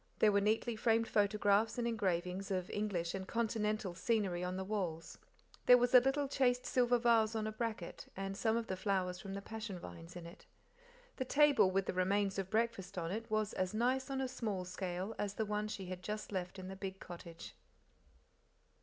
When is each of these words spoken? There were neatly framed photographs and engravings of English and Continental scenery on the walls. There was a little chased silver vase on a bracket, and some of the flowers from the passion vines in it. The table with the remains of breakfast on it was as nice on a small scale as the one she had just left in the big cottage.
There 0.17 0.31
were 0.31 0.41
neatly 0.41 0.75
framed 0.75 1.07
photographs 1.07 1.77
and 1.77 1.87
engravings 1.87 2.49
of 2.49 2.71
English 2.71 3.13
and 3.13 3.27
Continental 3.27 3.93
scenery 3.93 4.43
on 4.43 4.57
the 4.57 4.63
walls. 4.63 5.19
There 5.67 5.77
was 5.77 5.93
a 5.93 5.99
little 5.99 6.27
chased 6.27 6.65
silver 6.65 6.97
vase 6.97 7.35
on 7.35 7.45
a 7.45 7.51
bracket, 7.51 8.07
and 8.17 8.35
some 8.35 8.57
of 8.57 8.65
the 8.65 8.75
flowers 8.75 9.19
from 9.19 9.35
the 9.35 9.43
passion 9.43 9.77
vines 9.77 10.15
in 10.15 10.25
it. 10.25 10.47
The 11.17 11.25
table 11.25 11.69
with 11.69 11.85
the 11.85 11.93
remains 11.93 12.39
of 12.39 12.49
breakfast 12.49 12.97
on 12.97 13.11
it 13.11 13.29
was 13.29 13.53
as 13.53 13.75
nice 13.75 14.09
on 14.09 14.21
a 14.21 14.27
small 14.27 14.65
scale 14.65 15.13
as 15.19 15.35
the 15.35 15.45
one 15.45 15.67
she 15.67 15.85
had 15.85 16.01
just 16.01 16.31
left 16.31 16.57
in 16.57 16.67
the 16.67 16.75
big 16.75 16.99
cottage. 16.99 17.53